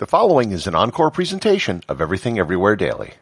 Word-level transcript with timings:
The 0.00 0.06
following 0.06 0.52
is 0.52 0.66
an 0.66 0.74
encore 0.74 1.10
presentation 1.10 1.82
of 1.86 2.00
Everything 2.00 2.38
Everywhere 2.38 2.74
Daily. 2.74 3.12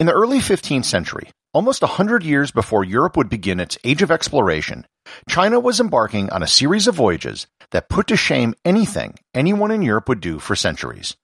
In 0.00 0.06
the 0.06 0.14
early 0.14 0.38
15th 0.38 0.86
century, 0.86 1.28
almost 1.52 1.82
a 1.82 1.98
hundred 1.98 2.22
years 2.22 2.52
before 2.52 2.82
Europe 2.82 3.14
would 3.14 3.28
begin 3.28 3.60
its 3.60 3.76
age 3.84 4.00
of 4.00 4.10
exploration, 4.10 4.86
China 5.28 5.60
was 5.60 5.80
embarking 5.80 6.30
on 6.30 6.42
a 6.42 6.46
series 6.46 6.86
of 6.86 6.94
voyages 6.94 7.46
that 7.72 7.90
put 7.90 8.06
to 8.06 8.16
shame 8.16 8.54
anything 8.64 9.18
anyone 9.34 9.70
in 9.70 9.82
Europe 9.82 10.08
would 10.08 10.20
do 10.20 10.38
for 10.38 10.56
centuries. 10.56 11.14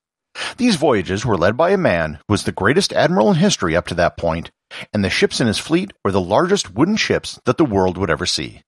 These 0.58 0.76
voyages 0.76 1.24
were 1.24 1.38
led 1.38 1.56
by 1.56 1.70
a 1.70 1.78
man 1.78 2.18
who 2.28 2.34
was 2.34 2.44
the 2.44 2.52
greatest 2.52 2.92
admiral 2.92 3.30
in 3.30 3.36
history 3.36 3.74
up 3.74 3.86
to 3.86 3.94
that 3.94 4.18
point, 4.18 4.50
and 4.92 5.02
the 5.02 5.08
ships 5.08 5.40
in 5.40 5.46
his 5.46 5.56
fleet 5.56 5.94
were 6.04 6.12
the 6.12 6.20
largest 6.20 6.74
wooden 6.74 6.96
ships 6.96 7.40
that 7.46 7.56
the 7.56 7.64
world 7.64 7.96
would 7.96 8.10
ever 8.10 8.26
see. 8.26 8.60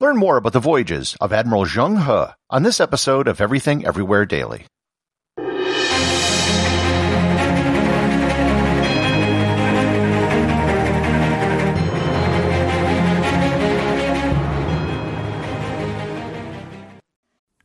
Learn 0.00 0.16
more 0.16 0.36
about 0.36 0.52
the 0.52 0.60
voyages 0.60 1.16
of 1.20 1.32
Admiral 1.32 1.64
Zheng 1.64 2.04
He 2.04 2.32
on 2.50 2.62
this 2.62 2.80
episode 2.80 3.28
of 3.28 3.40
Everything 3.40 3.86
Everywhere 3.86 4.26
Daily. 4.26 4.66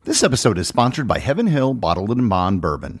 This 0.04 0.24
episode 0.24 0.58
is 0.58 0.66
sponsored 0.66 1.06
by 1.06 1.18
Heaven 1.18 1.46
Hill 1.46 1.74
Bottled 1.74 2.10
in 2.10 2.28
Bond 2.28 2.60
Bourbon. 2.60 3.00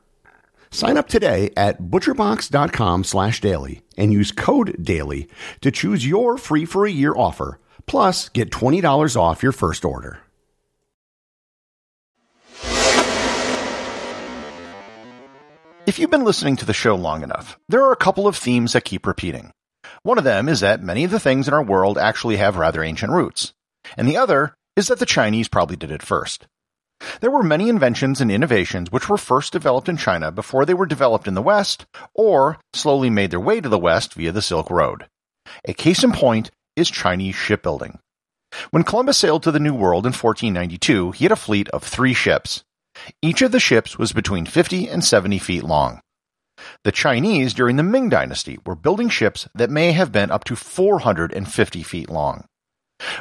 Sign 0.71 0.97
up 0.97 1.09
today 1.09 1.51
at 1.57 1.81
butcherbox.com 1.81 3.03
slash 3.03 3.41
daily 3.41 3.81
and 3.97 4.13
use 4.13 4.31
code 4.31 4.77
DAILY 4.81 5.27
to 5.61 5.69
choose 5.69 6.07
your 6.07 6.37
free 6.37 6.65
for 6.65 6.85
a 6.85 6.91
year 6.91 7.13
offer. 7.15 7.59
Plus, 7.85 8.29
get 8.29 8.51
$20 8.51 9.15
off 9.17 9.43
your 9.43 9.51
first 9.51 9.83
order. 9.83 10.19
If 15.87 15.99
you've 15.99 16.11
been 16.11 16.23
listening 16.23 16.55
to 16.57 16.65
the 16.65 16.73
show 16.73 16.95
long 16.95 17.21
enough, 17.23 17.59
there 17.67 17.83
are 17.83 17.91
a 17.91 17.97
couple 17.97 18.27
of 18.27 18.37
themes 18.37 18.73
that 18.73 18.85
keep 18.85 19.05
repeating. 19.05 19.51
One 20.03 20.17
of 20.17 20.23
them 20.23 20.47
is 20.47 20.61
that 20.61 20.81
many 20.81 21.03
of 21.03 21.11
the 21.11 21.19
things 21.19 21.47
in 21.47 21.53
our 21.53 21.63
world 21.63 21.97
actually 21.97 22.37
have 22.37 22.55
rather 22.55 22.81
ancient 22.81 23.11
roots. 23.11 23.51
And 23.97 24.07
the 24.07 24.15
other 24.15 24.53
is 24.77 24.87
that 24.87 24.99
the 24.99 25.05
Chinese 25.05 25.49
probably 25.49 25.75
did 25.75 25.91
it 25.91 26.01
first. 26.01 26.47
There 27.19 27.31
were 27.31 27.43
many 27.43 27.69
inventions 27.69 28.21
and 28.21 28.31
innovations 28.31 28.91
which 28.91 29.09
were 29.09 29.17
first 29.17 29.53
developed 29.53 29.89
in 29.89 29.97
China 29.97 30.31
before 30.31 30.65
they 30.65 30.73
were 30.73 30.85
developed 30.85 31.27
in 31.27 31.33
the 31.33 31.41
West, 31.41 31.85
or 32.13 32.59
slowly 32.73 33.09
made 33.09 33.31
their 33.31 33.39
way 33.39 33.59
to 33.59 33.69
the 33.69 33.79
West 33.79 34.13
via 34.13 34.31
the 34.31 34.41
Silk 34.41 34.69
Road. 34.69 35.07
A 35.65 35.73
case 35.73 36.03
in 36.03 36.11
point 36.11 36.51
is 36.75 36.91
Chinese 36.91 37.35
shipbuilding. 37.35 37.99
When 38.69 38.83
Columbus 38.83 39.17
sailed 39.17 39.43
to 39.43 39.51
the 39.51 39.59
New 39.59 39.73
World 39.73 40.05
in 40.05 40.13
1492, 40.13 41.11
he 41.11 41.25
had 41.25 41.31
a 41.31 41.35
fleet 41.35 41.69
of 41.69 41.83
three 41.83 42.13
ships. 42.13 42.63
Each 43.21 43.41
of 43.41 43.51
the 43.51 43.59
ships 43.59 43.97
was 43.97 44.11
between 44.11 44.45
50 44.45 44.87
and 44.87 45.03
70 45.03 45.39
feet 45.39 45.63
long. 45.63 46.01
The 46.83 46.91
Chinese 46.91 47.53
during 47.53 47.77
the 47.77 47.83
Ming 47.83 48.09
Dynasty 48.09 48.59
were 48.65 48.75
building 48.75 49.09
ships 49.09 49.47
that 49.55 49.71
may 49.71 49.93
have 49.93 50.11
been 50.11 50.29
up 50.29 50.43
to 50.43 50.55
450 50.55 51.83
feet 51.83 52.09
long. 52.09 52.45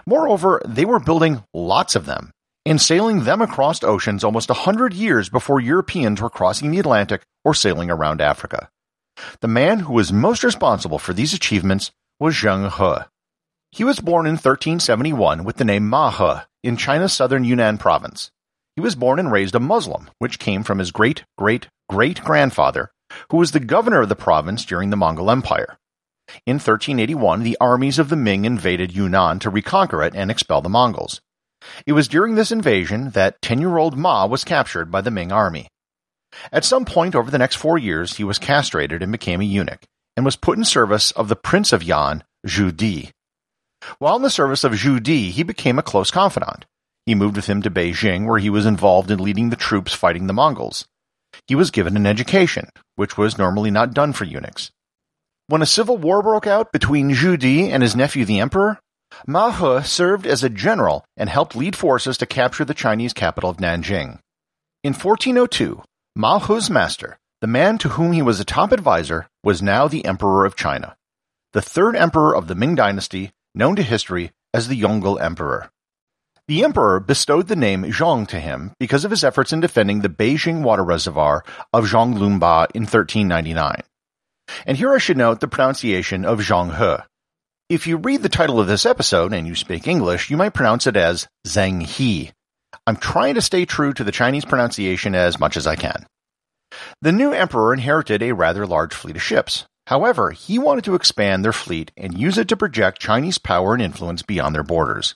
Moreover, 0.05 0.61
they 0.67 0.85
were 0.85 1.01
building 1.01 1.45
lots 1.55 1.95
of 1.97 2.05
them 2.05 2.33
and 2.67 2.81
sailing 2.81 3.25
them 3.25 3.41
across 3.41 3.83
oceans 3.83 4.23
almost 4.23 4.51
a 4.51 4.55
hundred 4.55 4.93
years 4.93 5.29
before 5.29 5.61
Europeans 5.61 6.21
were 6.21 6.31
crossing 6.31 6.71
the 6.71 6.79
Atlantic 6.79 7.23
or 7.45 7.55
sailing 7.55 7.91
around 7.91 8.21
Africa. 8.21 8.69
The 9.41 9.49
man 9.49 9.81
who 9.81 9.95
was 9.95 10.13
most 10.13 10.45
responsible 10.45 10.99
for 10.99 11.13
these 11.13 11.35
achievements 11.35 11.91
was 12.19 12.35
Zheng 12.35 12.71
He. 12.71 13.05
He 13.73 13.85
was 13.85 14.01
born 14.01 14.27
in 14.27 14.33
1371 14.33 15.45
with 15.45 15.57
the 15.57 15.65
name 15.65 15.89
Ma 15.89 16.11
He 16.11 16.41
in 16.63 16.77
China's 16.77 17.13
southern 17.13 17.45
Yunnan 17.45 17.79
province. 17.79 18.31
He 18.77 18.81
was 18.81 18.95
born 18.95 19.19
and 19.19 19.33
raised 19.33 19.55
a 19.55 19.61
Muslim, 19.61 20.11
which 20.19 20.39
came 20.39 20.63
from 20.63 20.79
his 20.79 20.91
great 20.91 21.25
great 21.39 21.69
great 21.89 22.23
grandfather, 22.23 22.93
who 23.31 23.37
was 23.37 23.53
the 23.53 23.61
governor 23.61 24.01
of 24.01 24.09
the 24.09 24.17
province 24.17 24.65
during 24.65 24.91
the 24.91 24.97
Mongol 24.97 25.31
Empire. 25.31 25.79
In 26.47 26.55
1381, 26.55 27.43
the 27.43 27.57
armies 27.61 27.99
of 27.99 28.09
the 28.09 28.17
Ming 28.17 28.45
invaded 28.45 28.93
Yunnan 28.93 29.41
to 29.41 29.51
reconquer 29.51 30.03
it 30.03 30.15
and 30.15 30.31
expel 30.31 30.61
the 30.61 30.69
Mongols. 30.69 31.21
It 31.87 31.93
was 31.93 32.09
during 32.09 32.35
this 32.35 32.53
invasion 32.53 33.11
that 33.11 33.41
10-year-old 33.43 33.97
Ma 33.97 34.27
was 34.27 34.45
captured 34.45 34.91
by 34.91 35.01
the 35.01 35.11
Ming 35.11 35.33
army. 35.33 35.69
At 36.53 36.65
some 36.65 36.85
point 36.85 37.15
over 37.15 37.31
the 37.31 37.39
next 37.39 37.57
four 37.57 37.79
years, 37.79 38.17
he 38.17 38.25
was 38.25 38.39
castrated 38.39 39.03
and 39.03 39.13
became 39.13 39.41
a 39.41 39.45
eunuch, 39.45 39.85
and 40.17 40.25
was 40.25 40.37
put 40.37 40.59
in 40.59 40.65
service 40.65 41.11
of 41.13 41.29
the 41.29 41.37
Prince 41.37 41.73
of 41.73 41.83
Yan, 41.83 42.25
Zhu 42.47 42.75
Di. 42.75 43.11
While 43.99 44.17
in 44.17 44.23
the 44.23 44.31
service 44.31 44.65
of 44.65 44.73
Zhu 44.73 45.03
Di, 45.03 45.31
he 45.31 45.43
became 45.43 45.79
a 45.79 45.83
close 45.83 46.11
confidant. 46.11 46.67
He 47.07 47.15
moved 47.15 47.37
with 47.37 47.47
him 47.47 47.63
to 47.63 47.71
Beijing, 47.71 48.27
where 48.27 48.39
he 48.39 48.51
was 48.51 48.67
involved 48.67 49.11
in 49.11 49.19
leading 49.19 49.51
the 49.51 49.57
troops 49.57 49.95
fighting 49.95 50.27
the 50.27 50.33
Mongols. 50.33 50.87
He 51.47 51.55
was 51.55 51.71
given 51.71 51.97
an 51.97 52.07
education, 52.07 52.69
which 52.97 53.17
was 53.17 53.39
normally 53.39 53.71
not 53.71 53.95
done 53.95 54.13
for 54.13 54.25
eunuchs. 54.25 54.71
When 55.47 55.63
a 55.63 55.67
civil 55.67 55.97
war 55.97 56.23
broke 56.23 56.47
out 56.47 56.73
between 56.73 57.11
Zhu 57.11 57.39
Di 57.39 57.71
and 57.71 57.83
his 57.83 57.97
nephew 57.97 58.25
the 58.25 58.41
emperor, 58.41 58.79
Ma 59.27 59.51
He 59.51 59.87
served 59.87 60.27
as 60.27 60.43
a 60.43 60.49
general 60.49 61.05
and 61.17 61.29
helped 61.29 61.57
lead 61.57 61.77
forces 61.77 62.17
to 62.19 62.27
capture 62.27 62.65
the 62.65 62.75
Chinese 62.75 63.13
capital 63.13 63.51
of 63.51 63.59
Nanjing. 63.59 64.19
In 64.83 64.93
1402, 64.93 65.83
Ma 66.17 66.39
He's 66.39 66.71
master, 66.71 67.19
the 67.41 67.47
man 67.47 67.79
to 67.79 67.91
whom 67.91 68.13
he 68.13 68.23
was 68.23 68.41
a 68.41 68.45
top 68.45 68.73
advisor, 68.73 69.29
was 69.43 69.63
now 69.63 69.89
the 69.89 70.05
Emperor 70.05 70.45
of 70.45 70.57
China, 70.57 70.97
the 71.53 71.63
third 71.63 71.97
emperor 71.97 72.37
of 72.37 72.47
the 72.47 72.55
Ming 72.55 72.75
dynasty, 72.75 73.33
known 73.55 73.77
to 73.77 73.83
history 73.83 74.31
as 74.55 74.69
the 74.69 74.81
Yongle 74.81 75.21
Emperor. 75.21 75.71
The 76.49 76.65
emperor 76.65 76.99
bestowed 76.99 77.47
the 77.47 77.55
name 77.55 77.85
Zheng 77.85 78.27
to 78.29 78.41
him 78.41 78.73
because 78.81 79.05
of 79.05 79.13
his 79.13 79.23
efforts 79.23 79.53
in 79.53 79.61
defending 79.61 80.01
the 80.01 80.09
Beijing 80.09 80.63
water 80.63 80.83
reservoir 80.83 81.45
of 81.73 81.85
Zhenglunba 81.85 82.67
in 82.75 82.83
1399. 82.83 83.83
And 84.67 84.77
here 84.77 84.93
I 84.93 84.99
should 84.99 85.17
note 85.17 85.39
the 85.39 85.47
pronunciation 85.47 86.25
of 86.25 86.41
Zheng 86.41 86.77
He. 86.77 87.03
If 87.71 87.87
you 87.87 87.99
read 87.99 88.25
the 88.25 88.29
title 88.29 88.59
of 88.59 88.67
this 88.67 88.85
episode 88.85 89.33
and 89.33 89.47
you 89.47 89.55
speak 89.55 89.87
English, 89.87 90.29
you 90.29 90.37
might 90.37 90.55
pronounce 90.55 90.89
it 90.89 90.97
as 90.97 91.29
Zheng 91.47 91.81
He. 91.81 92.33
I'm 92.85 92.97
trying 92.97 93.37
to 93.37 93.41
stay 93.41 93.65
true 93.65 93.93
to 93.93 94.03
the 94.03 94.11
Chinese 94.11 94.45
pronunciation 94.45 95.15
as 95.15 95.39
much 95.39 95.57
as 95.57 95.69
I 95.69 95.77
can. 95.77 96.05
The 97.01 97.13
new 97.13 97.31
emperor 97.31 97.73
inherited 97.73 98.25
a 98.25 98.33
rather 98.33 98.67
large 98.67 98.93
fleet 98.93 99.15
of 99.15 99.23
ships. 99.23 99.67
However, 99.87 100.33
he 100.33 100.59
wanted 100.59 100.83
to 100.87 100.97
expand 100.97 101.45
their 101.45 101.53
fleet 101.53 101.93
and 101.97 102.19
use 102.19 102.39
it 102.39 102.49
to 102.49 102.57
project 102.57 102.99
Chinese 102.99 103.39
power 103.39 103.75
and 103.75 103.83
influence 103.83 104.23
beyond 104.23 104.53
their 104.53 104.65
borders. 104.65 105.15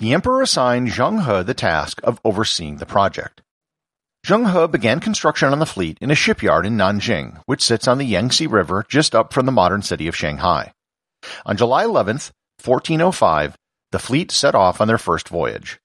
The 0.00 0.12
emperor 0.12 0.42
assigned 0.42 0.88
Zheng 0.88 1.24
He 1.24 1.42
the 1.44 1.54
task 1.54 2.02
of 2.04 2.20
overseeing 2.26 2.76
the 2.76 2.84
project. 2.84 3.40
Zheng 4.26 4.52
He 4.52 4.68
began 4.68 5.00
construction 5.00 5.48
on 5.48 5.60
the 5.60 5.64
fleet 5.64 5.96
in 6.02 6.10
a 6.10 6.14
shipyard 6.14 6.66
in 6.66 6.76
Nanjing, 6.76 7.40
which 7.46 7.64
sits 7.64 7.88
on 7.88 7.96
the 7.96 8.04
Yangtze 8.04 8.46
River 8.46 8.84
just 8.86 9.14
up 9.14 9.32
from 9.32 9.46
the 9.46 9.50
modern 9.50 9.80
city 9.80 10.08
of 10.08 10.14
Shanghai. 10.14 10.74
On 11.46 11.56
July 11.56 11.84
11th, 11.84 12.30
1405, 12.64 13.56
the 13.92 13.98
fleet 13.98 14.30
set 14.30 14.54
off 14.54 14.80
on 14.80 14.88
their 14.88 14.98
first 14.98 15.28
voyage. 15.28 15.78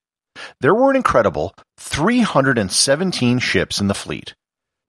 There 0.62 0.76
were 0.76 0.90
an 0.90 0.96
incredible 0.96 1.56
317 1.78 3.40
ships 3.40 3.80
in 3.80 3.88
the 3.88 3.94
fleet. 3.94 4.36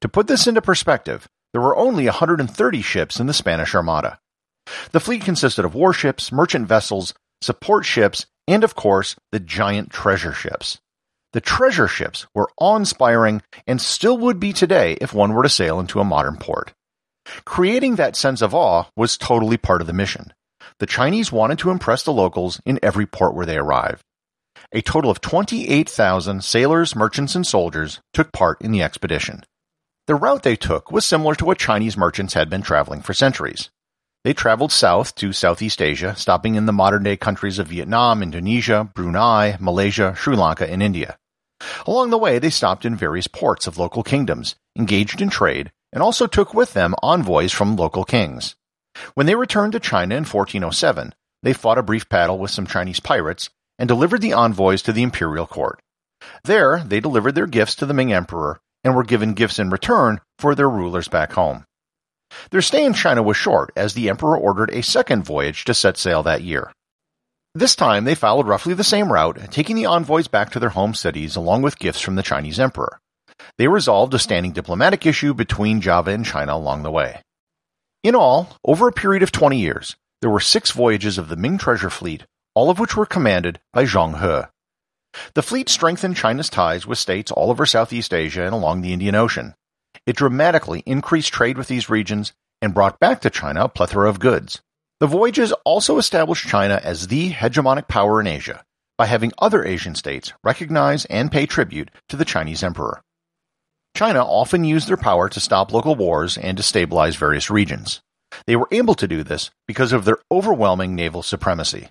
To 0.01 0.09
put 0.09 0.27
this 0.27 0.47
into 0.47 0.61
perspective, 0.61 1.29
there 1.53 1.61
were 1.63 1.77
only 1.77 2.05
130 2.05 2.83
ships 2.83 3.19
in 3.19 3.27
the 3.27 3.33
Spanish 3.33 3.75
Armada. 3.75 4.19
The 4.93 5.01
fleet 5.01 5.23
consisted 5.23 5.65
of 5.65 5.75
warships, 5.75 6.33
merchant 6.33 6.67
vessels, 6.67 7.15
support 7.41 7.85
ships, 7.85 8.27
and 8.49 8.65
of 8.65 8.75
course, 8.75 9.17
the 9.33 9.41
giant 9.41 9.91
treasure 9.91 10.33
ships. 10.33 10.79
The 11.33 11.41
treasure 11.41 11.89
ships 11.89 12.27
were 12.35 12.51
awe-inspiring 12.59 13.43
and 13.67 13.81
still 13.81 14.19
would 14.19 14.41
be 14.41 14.53
today 14.53 14.97
if 15.01 15.13
one 15.13 15.33
were 15.33 15.43
to 15.43 15.49
sail 15.49 15.81
into 15.81 16.01
a 16.01 16.05
modern 16.05 16.37
port. 16.37 16.73
Creating 17.45 17.97
that 17.97 18.17
sense 18.17 18.43
of 18.43 18.55
awe 18.55 18.85
was 18.97 19.17
totally 19.17 19.57
part 19.57 19.81
of 19.81 19.87
the 19.87 19.93
mission. 19.93 20.33
The 20.79 20.87
Chinese 20.87 21.33
wanted 21.33 21.59
to 21.61 21.71
impress 21.71 22.03
the 22.03 22.13
locals 22.13 22.61
in 22.65 22.79
every 22.83 23.07
port 23.07 23.35
where 23.35 23.47
they 23.47 23.57
arrived. 23.57 24.03
A 24.73 24.83
total 24.83 25.11
of 25.11 25.21
28,000 25.21 26.43
sailors, 26.43 26.97
merchants, 26.97 27.35
and 27.35 27.47
soldiers 27.47 28.01
took 28.13 28.33
part 28.33 28.61
in 28.61 28.73
the 28.73 28.83
expedition. 28.83 29.45
The 30.07 30.15
route 30.15 30.43
they 30.43 30.57
took 30.57 30.91
was 30.91 31.05
similar 31.05 31.35
to 31.37 31.45
what 31.45 31.59
Chinese 31.59 31.97
merchants 31.97 32.35
had 32.35 32.49
been 32.51 32.63
traveling 32.63 33.01
for 33.01 33.15
centuries. 33.15 33.71
They 34.25 34.35
traveled 34.35 34.73
south 34.73 35.15
to 35.17 35.33
Southeast 35.33 35.81
Asia, 35.81 36.15
stopping 36.17 36.57
in 36.57 36.67
the 36.67 36.73
modern 36.73 37.05
day 37.05 37.17
countries 37.17 37.59
of 37.59 37.69
Vietnam, 37.69 38.23
Indonesia, 38.23 38.91
Brunei, 38.95 39.57
Malaysia, 39.61 40.15
Sri 40.17 40.37
Lanka, 40.37 40.69
and 40.69 40.83
India. 40.83 41.17
Along 41.87 42.11
the 42.11 42.19
way, 42.19 42.39
they 42.39 42.51
stopped 42.51 42.85
in 42.85 42.97
various 42.97 43.29
ports 43.29 43.67
of 43.67 43.79
local 43.79 44.03
kingdoms, 44.03 44.57
engaged 44.77 45.23
in 45.23 45.31
trade, 45.31 45.71
and 45.97 46.03
also 46.03 46.27
took 46.27 46.53
with 46.53 46.75
them 46.75 46.95
envoys 47.03 47.53
from 47.53 47.75
local 47.75 48.05
kings. 48.05 48.55
When 49.15 49.25
they 49.25 49.35
returned 49.35 49.73
to 49.73 49.81
China 49.81 50.15
in 50.15 50.25
1407, 50.25 51.15
they 51.43 51.55
fought 51.55 51.79
a 51.79 51.83
brief 51.83 52.07
battle 52.07 52.39
with 52.39 52.51
some 52.51 52.67
Chinese 52.67 53.01
pirates 53.01 53.49
and 53.79 53.89
delivered 53.89 54.21
the 54.21 54.35
envoys 54.35 54.83
to 54.83 54.93
the 54.93 55.03
imperial 55.03 55.47
court. 55.47 55.81
There, 56.45 56.81
they 56.85 57.01
delivered 57.01 57.35
their 57.35 57.47
gifts 57.47 57.77
to 57.77 57.87
the 57.87 57.95
Ming 57.95 58.13
emperor 58.13 58.61
and 58.85 58.95
were 58.95 59.05
given 59.05 59.33
gifts 59.33 59.59
in 59.59 59.71
return 59.71 60.21
for 60.39 60.55
their 60.55 60.69
rulers 60.69 61.09
back 61.09 61.33
home. 61.33 61.65
Their 62.51 62.61
stay 62.61 62.85
in 62.85 62.93
China 62.93 63.23
was 63.23 63.39
short, 63.39 63.73
as 63.75 63.95
the 63.95 64.11
emperor 64.11 64.37
ordered 64.37 64.75
a 64.75 64.83
second 64.83 65.25
voyage 65.25 65.65
to 65.65 65.73
set 65.73 65.97
sail 65.97 66.23
that 66.25 66.43
year. 66.43 66.73
This 67.55 67.75
time 67.75 68.05
they 68.05 68.15
followed 68.15 68.47
roughly 68.47 68.75
the 68.75 68.85
same 68.85 69.11
route, 69.11 69.51
taking 69.51 69.77
the 69.77 69.87
envoys 69.87 70.29
back 70.29 70.51
to 70.51 70.61
their 70.61 70.69
home 70.69 70.93
cities 70.93 71.37
along 71.37 71.63
with 71.63 71.79
gifts 71.79 72.03
from 72.03 72.17
the 72.17 72.23
Chinese 72.23 72.61
emperor. 72.61 73.01
They 73.59 73.69
resolved 73.69 74.15
a 74.15 74.19
standing 74.19 74.53
diplomatic 74.53 75.07
issue 75.07 75.35
between 75.35 75.81
Java 75.81 76.11
and 76.11 76.25
China 76.25 76.55
along 76.55 76.83
the 76.83 76.91
way. 76.91 77.23
In 78.03 78.15
all, 78.15 78.57
over 78.65 78.89
a 78.89 78.93
period 78.93 79.23
of 79.23 79.33
20 79.33 79.59
years, 79.59 79.97
there 80.21 80.31
were 80.31 80.41
six 80.41 80.71
voyages 80.71 81.19
of 81.19 81.29
the 81.29 81.37
Ming 81.37 81.59
treasure 81.59 81.91
fleet, 81.91 82.25
all 82.55 82.71
of 82.71 82.79
which 82.79 82.97
were 82.97 83.07
commanded 83.07 83.61
by 83.73 83.85
Zheng 83.85 84.21
He. 84.21 84.47
The 85.35 85.43
fleet 85.43 85.69
strengthened 85.69 86.17
China's 86.17 86.51
ties 86.51 86.87
with 86.87 86.99
states 86.99 87.31
all 87.31 87.51
over 87.51 87.67
Southeast 87.67 88.13
Asia 88.13 88.45
and 88.45 88.55
along 88.55 88.83
the 88.83 88.93
Indian 88.93 89.15
Ocean. 89.15 89.55
It 90.07 90.17
dramatically 90.17 90.83
increased 90.87 91.33
trade 91.33 91.59
with 91.59 91.69
these 91.69 91.89
regions 91.89 92.33
and 92.63 92.75
brought 92.75 93.01
back 93.01 93.21
to 93.23 93.31
China 93.31 93.65
a 93.65 93.69
plethora 93.69 94.09
of 94.09 94.21
goods. 94.21 94.61
The 95.01 95.07
voyages 95.07 95.53
also 95.65 95.99
established 95.99 96.49
China 96.49 96.81
as 96.83 97.09
the 97.09 97.31
hegemonic 97.31 97.89
power 97.89 98.21
in 98.21 98.27
Asia 98.27 98.65
by 98.97 99.07
having 99.07 99.33
other 99.39 99.65
Asian 99.65 99.95
states 99.95 100.33
recognize 100.43 101.05
and 101.07 101.31
pay 101.31 101.45
tribute 101.45 101.91
to 102.09 102.17
the 102.17 102.25
Chinese 102.25 102.63
emperor. 102.63 103.03
China 103.97 104.23
often 104.23 104.63
used 104.63 104.89
their 104.89 104.99
power 104.99 105.27
to 105.31 105.41
stop 105.41 105.73
local 105.73 105.95
wars 105.95 106.37
and 106.37 106.59
to 106.59 106.63
stabilize 106.63 107.17
various 107.17 107.49
regions. 107.49 108.03
They 108.47 108.55
were 108.55 108.69
able 108.71 108.95
to 108.95 109.09
do 109.09 109.23
this 109.23 109.51
because 109.67 109.95
of 109.95 110.05
their 110.05 110.19
overwhelming 110.31 110.95
naval 110.95 111.23
supremacy. 111.23 111.89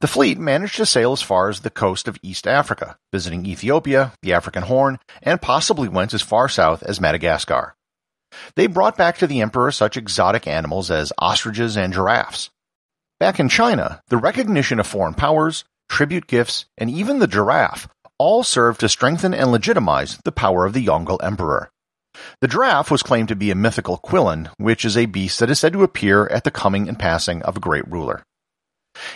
The 0.00 0.06
fleet 0.06 0.38
managed 0.38 0.76
to 0.76 0.86
sail 0.86 1.12
as 1.12 1.22
far 1.22 1.48
as 1.48 1.60
the 1.60 1.70
coast 1.70 2.08
of 2.08 2.18
East 2.22 2.46
Africa, 2.46 2.98
visiting 3.10 3.46
Ethiopia, 3.46 4.12
the 4.22 4.34
African 4.34 4.64
Horn, 4.64 4.98
and 5.22 5.40
possibly 5.40 5.88
went 5.88 6.12
as 6.12 6.20
far 6.20 6.46
south 6.46 6.82
as 6.82 7.00
Madagascar. 7.00 7.74
They 8.54 8.66
brought 8.66 8.98
back 8.98 9.16
to 9.18 9.26
the 9.26 9.40
emperor 9.40 9.70
such 9.70 9.96
exotic 9.96 10.46
animals 10.46 10.90
as 10.90 11.12
ostriches 11.18 11.74
and 11.74 11.94
giraffes. 11.94 12.50
Back 13.18 13.40
in 13.40 13.48
China, 13.48 14.02
the 14.08 14.18
recognition 14.18 14.78
of 14.78 14.86
foreign 14.86 15.14
powers, 15.14 15.64
tribute 15.88 16.26
gifts, 16.26 16.66
and 16.76 16.90
even 16.90 17.18
the 17.18 17.26
giraffe 17.26 17.88
all 18.24 18.42
served 18.42 18.80
to 18.80 18.88
strengthen 18.88 19.34
and 19.34 19.52
legitimize 19.52 20.16
the 20.24 20.32
power 20.32 20.64
of 20.64 20.72
the 20.72 20.82
Yongle 20.82 21.22
emperor. 21.22 21.68
The 22.40 22.48
giraffe 22.48 22.90
was 22.90 23.02
claimed 23.02 23.28
to 23.28 23.36
be 23.36 23.50
a 23.50 23.54
mythical 23.54 23.98
qilin, 23.98 24.48
which 24.56 24.86
is 24.86 24.96
a 24.96 25.04
beast 25.04 25.40
that 25.40 25.50
is 25.50 25.58
said 25.58 25.74
to 25.74 25.82
appear 25.82 26.26
at 26.28 26.42
the 26.42 26.50
coming 26.50 26.88
and 26.88 26.98
passing 26.98 27.42
of 27.42 27.58
a 27.58 27.60
great 27.60 27.86
ruler. 27.86 28.22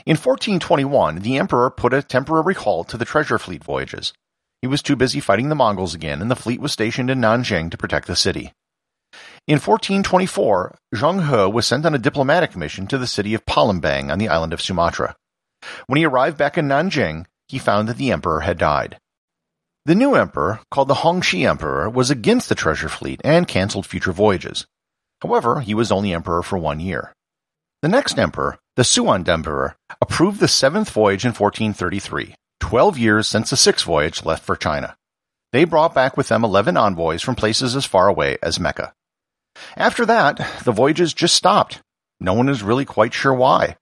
In 0.04 0.16
1421, 0.16 1.20
the 1.20 1.38
emperor 1.38 1.70
put 1.70 1.94
a 1.94 2.02
temporary 2.02 2.52
halt 2.52 2.90
to 2.90 2.98
the 2.98 3.06
treasure 3.06 3.38
fleet 3.38 3.64
voyages. 3.64 4.12
He 4.60 4.68
was 4.68 4.82
too 4.82 4.94
busy 4.94 5.20
fighting 5.20 5.48
the 5.48 5.54
Mongols 5.54 5.94
again, 5.94 6.20
and 6.20 6.30
the 6.30 6.36
fleet 6.36 6.60
was 6.60 6.72
stationed 6.72 7.08
in 7.08 7.18
Nanjing 7.18 7.70
to 7.70 7.78
protect 7.78 8.08
the 8.08 8.16
city. 8.16 8.52
In 9.46 9.54
1424, 9.54 10.76
Zheng 10.94 11.24
He 11.24 11.50
was 11.50 11.66
sent 11.66 11.86
on 11.86 11.94
a 11.94 11.98
diplomatic 11.98 12.54
mission 12.54 12.86
to 12.88 12.98
the 12.98 13.06
city 13.06 13.32
of 13.32 13.46
Palembang 13.46 14.12
on 14.12 14.18
the 14.18 14.28
island 14.28 14.52
of 14.52 14.60
Sumatra. 14.60 15.16
When 15.86 15.96
he 15.96 16.04
arrived 16.04 16.36
back 16.36 16.58
in 16.58 16.68
Nanjing, 16.68 17.24
he 17.48 17.58
found 17.58 17.88
that 17.88 17.96
the 17.96 18.12
emperor 18.12 18.40
had 18.40 18.58
died. 18.58 18.98
The 19.84 19.94
new 19.94 20.14
emperor, 20.14 20.60
called 20.70 20.88
the 20.88 21.02
Hongxi 21.02 21.48
Emperor, 21.48 21.88
was 21.88 22.10
against 22.10 22.48
the 22.48 22.54
treasure 22.54 22.90
fleet 22.90 23.20
and 23.24 23.48
cancelled 23.48 23.86
future 23.86 24.12
voyages. 24.12 24.66
However, 25.22 25.60
he 25.60 25.74
was 25.74 25.90
only 25.90 26.12
emperor 26.12 26.42
for 26.42 26.58
one 26.58 26.78
year. 26.78 27.12
The 27.80 27.88
next 27.88 28.18
emperor, 28.18 28.58
the 28.76 28.84
Suan 28.84 29.28
Emperor, 29.28 29.76
approved 30.00 30.40
the 30.40 30.48
seventh 30.48 30.90
voyage 30.90 31.24
in 31.24 31.30
1433, 31.30 32.34
twelve 32.60 32.98
years 32.98 33.26
since 33.26 33.50
the 33.50 33.56
sixth 33.56 33.84
voyage 33.84 34.24
left 34.24 34.44
for 34.44 34.56
China. 34.56 34.96
They 35.52 35.64
brought 35.64 35.94
back 35.94 36.16
with 36.16 36.28
them 36.28 36.44
eleven 36.44 36.76
envoys 36.76 37.22
from 37.22 37.34
places 37.34 37.74
as 37.74 37.86
far 37.86 38.08
away 38.08 38.36
as 38.42 38.60
Mecca. 38.60 38.92
After 39.76 40.04
that, 40.06 40.36
the 40.64 40.72
voyages 40.72 41.14
just 41.14 41.34
stopped. 41.34 41.80
No 42.20 42.34
one 42.34 42.48
is 42.48 42.62
really 42.62 42.84
quite 42.84 43.14
sure 43.14 43.32
why. 43.32 43.76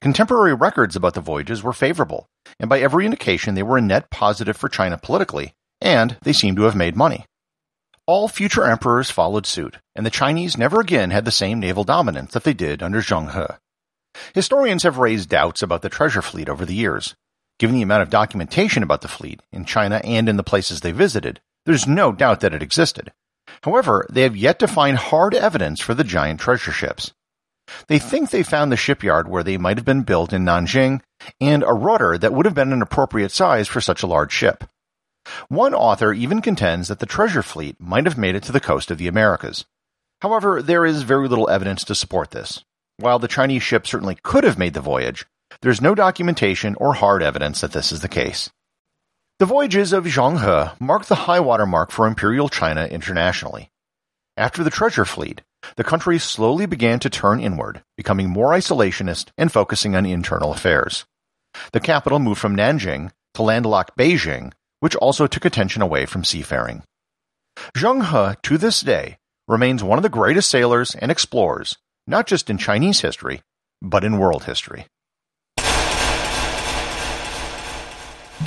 Contemporary 0.00 0.54
records 0.54 0.96
about 0.96 1.14
the 1.14 1.20
voyages 1.20 1.62
were 1.62 1.72
favorable, 1.72 2.28
and 2.58 2.68
by 2.68 2.80
every 2.80 3.04
indication 3.04 3.54
they 3.54 3.62
were 3.62 3.78
a 3.78 3.82
net 3.82 4.10
positive 4.10 4.56
for 4.56 4.68
China 4.68 4.98
politically, 4.98 5.54
and 5.80 6.16
they 6.22 6.32
seem 6.32 6.56
to 6.56 6.62
have 6.62 6.76
made 6.76 6.96
money. 6.96 7.24
All 8.06 8.28
future 8.28 8.64
emperors 8.64 9.10
followed 9.10 9.46
suit, 9.46 9.78
and 9.94 10.04
the 10.04 10.10
Chinese 10.10 10.58
never 10.58 10.80
again 10.80 11.10
had 11.10 11.24
the 11.24 11.30
same 11.30 11.58
naval 11.58 11.84
dominance 11.84 12.32
that 12.32 12.44
they 12.44 12.52
did 12.52 12.82
under 12.82 13.00
Zheng 13.00 13.32
He. 13.32 13.54
Historians 14.34 14.82
have 14.82 14.98
raised 14.98 15.28
doubts 15.28 15.62
about 15.62 15.82
the 15.82 15.88
treasure 15.88 16.22
fleet 16.22 16.48
over 16.48 16.66
the 16.66 16.74
years. 16.74 17.14
Given 17.58 17.76
the 17.76 17.82
amount 17.82 18.02
of 18.02 18.10
documentation 18.10 18.82
about 18.82 19.00
the 19.00 19.08
fleet 19.08 19.40
in 19.52 19.64
China 19.64 20.00
and 20.04 20.28
in 20.28 20.36
the 20.36 20.42
places 20.42 20.80
they 20.80 20.92
visited, 20.92 21.40
there's 21.66 21.86
no 21.86 22.12
doubt 22.12 22.40
that 22.40 22.52
it 22.52 22.62
existed. 22.62 23.12
However, 23.62 24.06
they 24.10 24.22
have 24.22 24.36
yet 24.36 24.58
to 24.58 24.68
find 24.68 24.96
hard 24.96 25.34
evidence 25.34 25.80
for 25.80 25.94
the 25.94 26.04
giant 26.04 26.40
treasure 26.40 26.72
ships. 26.72 27.12
They 27.88 27.98
think 27.98 28.30
they 28.30 28.42
found 28.42 28.70
the 28.70 28.76
shipyard 28.76 29.28
where 29.28 29.42
they 29.42 29.56
might 29.56 29.78
have 29.78 29.84
been 29.84 30.02
built 30.02 30.32
in 30.32 30.44
Nanjing 30.44 31.00
and 31.40 31.62
a 31.62 31.72
rudder 31.72 32.18
that 32.18 32.32
would 32.32 32.46
have 32.46 32.54
been 32.54 32.72
an 32.72 32.82
appropriate 32.82 33.30
size 33.30 33.68
for 33.68 33.80
such 33.80 34.02
a 34.02 34.06
large 34.06 34.32
ship. 34.32 34.64
One 35.48 35.74
author 35.74 36.12
even 36.12 36.42
contends 36.42 36.88
that 36.88 36.98
the 36.98 37.06
treasure 37.06 37.42
fleet 37.42 37.80
might 37.80 38.04
have 38.04 38.18
made 38.18 38.34
it 38.34 38.42
to 38.44 38.52
the 38.52 38.60
coast 38.60 38.90
of 38.90 38.98
the 38.98 39.08
Americas. 39.08 39.64
However, 40.20 40.62
there 40.62 40.84
is 40.84 41.02
very 41.02 41.28
little 41.28 41.48
evidence 41.48 41.84
to 41.84 41.94
support 41.94 42.30
this. 42.30 42.64
While 42.98 43.18
the 43.18 43.28
Chinese 43.28 43.62
ship 43.62 43.86
certainly 43.86 44.16
could 44.22 44.44
have 44.44 44.58
made 44.58 44.74
the 44.74 44.80
voyage, 44.80 45.26
there's 45.62 45.80
no 45.80 45.94
documentation 45.94 46.76
or 46.76 46.94
hard 46.94 47.22
evidence 47.22 47.60
that 47.60 47.72
this 47.72 47.90
is 47.90 48.00
the 48.00 48.08
case. 48.08 48.50
The 49.38 49.46
voyages 49.46 49.92
of 49.92 50.04
Zheng 50.04 50.38
He 50.38 50.84
marked 50.84 51.08
the 51.08 51.26
high 51.26 51.40
water 51.40 51.66
mark 51.66 51.90
for 51.90 52.06
Imperial 52.06 52.48
China 52.48 52.86
internationally. 52.86 53.70
After 54.36 54.62
the 54.62 54.70
treasure 54.70 55.04
fleet, 55.04 55.42
the 55.76 55.84
country 55.84 56.18
slowly 56.18 56.66
began 56.66 56.98
to 57.00 57.10
turn 57.10 57.40
inward, 57.40 57.82
becoming 57.96 58.28
more 58.28 58.50
isolationist 58.50 59.28
and 59.38 59.52
focusing 59.52 59.96
on 59.96 60.06
internal 60.06 60.52
affairs. 60.52 61.04
The 61.72 61.80
capital 61.80 62.18
moved 62.18 62.40
from 62.40 62.56
Nanjing 62.56 63.10
to 63.34 63.42
landlocked 63.42 63.96
Beijing 63.96 64.52
which 64.84 64.96
also 64.96 65.26
took 65.26 65.46
attention 65.46 65.80
away 65.80 66.04
from 66.04 66.24
seafaring. 66.24 66.82
Zheng 67.74 68.04
He, 68.04 68.36
to 68.42 68.58
this 68.58 68.82
day, 68.82 69.16
remains 69.48 69.82
one 69.82 69.98
of 69.98 70.02
the 70.02 70.10
greatest 70.10 70.50
sailors 70.50 70.94
and 70.94 71.10
explorers, 71.10 71.78
not 72.06 72.26
just 72.26 72.50
in 72.50 72.58
Chinese 72.58 73.00
history, 73.00 73.40
but 73.80 74.04
in 74.04 74.18
world 74.18 74.44
history. 74.44 74.84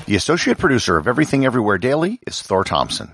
The 0.06 0.16
associate 0.16 0.60
producer 0.60 0.98
of 0.98 1.08
Everything 1.08 1.44
Everywhere 1.44 1.80
Daily 1.80 2.20
is 2.28 2.40
Thor 2.44 2.64
Thompson. 2.64 3.14